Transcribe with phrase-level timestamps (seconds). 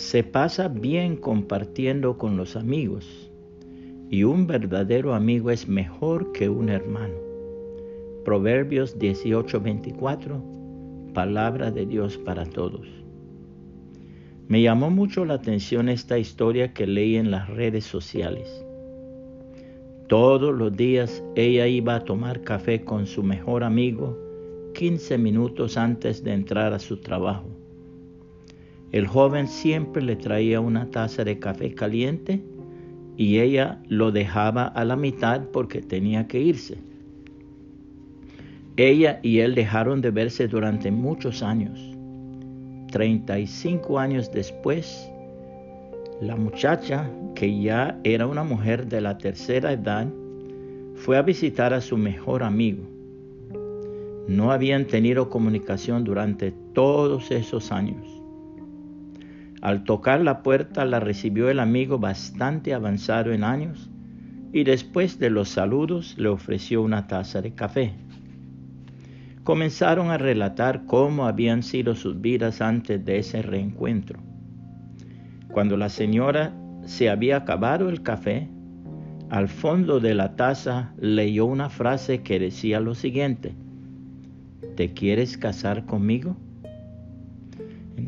[0.00, 3.30] se pasa bien compartiendo con los amigos
[4.08, 7.14] y un verdadero amigo es mejor que un hermano.
[8.24, 10.42] Proverbios 18:24,
[11.12, 12.88] palabra de Dios para todos.
[14.48, 18.64] Me llamó mucho la atención esta historia que leí en las redes sociales.
[20.08, 24.18] Todos los días ella iba a tomar café con su mejor amigo
[24.74, 27.60] 15 minutos antes de entrar a su trabajo.
[28.92, 32.42] El joven siempre le traía una taza de café caliente
[33.16, 36.78] y ella lo dejaba a la mitad porque tenía que irse.
[38.76, 41.78] Ella y él dejaron de verse durante muchos años.
[42.90, 45.08] 35 años después,
[46.20, 50.08] la muchacha, que ya era una mujer de la tercera edad,
[50.94, 52.82] fue a visitar a su mejor amigo.
[54.26, 58.19] No habían tenido comunicación durante todos esos años.
[59.60, 63.90] Al tocar la puerta la recibió el amigo bastante avanzado en años
[64.52, 67.92] y después de los saludos le ofreció una taza de café.
[69.44, 74.20] Comenzaron a relatar cómo habían sido sus vidas antes de ese reencuentro.
[75.52, 78.48] Cuando la señora se había acabado el café,
[79.28, 83.54] al fondo de la taza leyó una frase que decía lo siguiente,
[84.74, 86.36] ¿te quieres casar conmigo?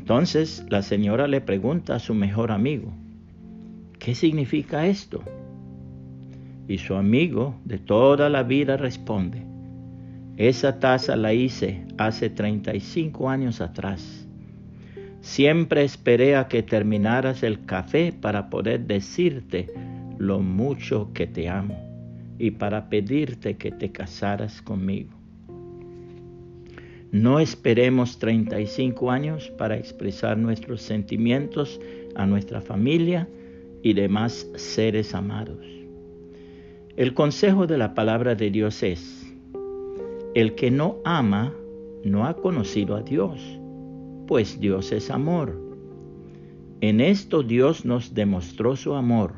[0.03, 2.93] Entonces la señora le pregunta a su mejor amigo,
[4.01, 5.23] ¿qué significa esto?
[6.67, 9.47] Y su amigo de toda la vida responde,
[10.37, 14.27] esa taza la hice hace 35 años atrás
[15.23, 19.73] Siempre esperé a que terminaras el café para poder decirte
[20.19, 21.79] lo mucho que te amo
[22.41, 25.22] y para pedirte que te casaras conmigo.
[27.13, 31.81] No esperemos 35 años para expresar nuestros sentimientos
[32.17, 33.29] a nuestra familia
[33.83, 35.65] y demás seres amados.
[36.97, 39.33] El consejo de la palabra de Dios es,
[40.35, 41.55] el que no ama
[42.03, 43.41] no ha conocido a Dios
[44.33, 45.61] pues Dios es amor.
[46.81, 49.35] En esto Dios nos demostró su amor,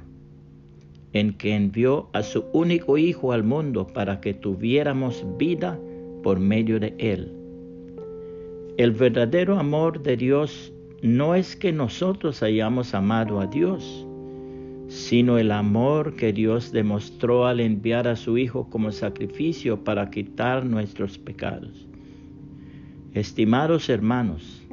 [1.13, 5.81] en que envió a su único Hijo al mundo para que tuviéramos vida
[6.23, 7.44] por medio de Él.
[8.77, 14.05] El verdadero amor de Dios no es que nosotros hayamos amado a Dios,
[14.89, 20.67] sino el amor que Dios demostró al enviar a su Hijo como sacrificio para quitar
[20.67, 21.87] nuestros pecados.
[23.13, 24.67] Estimados hermanos,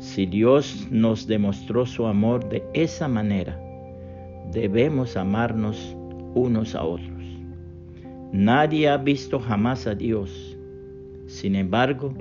[0.00, 3.58] si Dios nos demostró su amor de esa manera,
[4.52, 5.96] debemos amarnos
[6.34, 7.24] unos a otros.
[8.32, 10.58] Nadie ha visto jamás a Dios.
[11.26, 12.12] Sin embargo,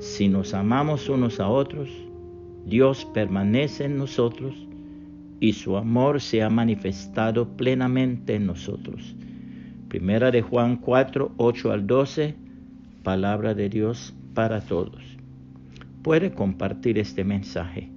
[0.00, 1.90] si nos amamos unos a otros,
[2.66, 4.54] Dios permanece en nosotros
[5.40, 9.14] y su amor se ha manifestado plenamente en nosotros.
[9.88, 12.34] Primera de Juan 4, 8 al 12,
[13.02, 15.14] palabra de Dios para todos
[16.04, 17.90] puede compartir este mensaje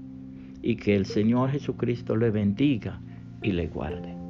[0.62, 3.02] y que el Señor Jesucristo le bendiga
[3.44, 4.27] y le guarde.